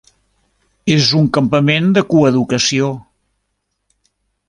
És 0.93 1.09
un 1.19 1.27
campament 1.37 1.93
de 1.99 2.05
coeducació. 2.15 2.91